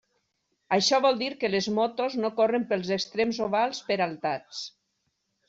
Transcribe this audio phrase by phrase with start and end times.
[0.77, 4.65] Això vol dir que les motos no corren pels extrems ovals peraltats.